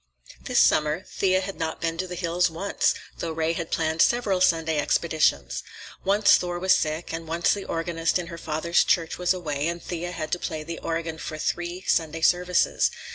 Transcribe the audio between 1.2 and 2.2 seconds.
had not been to the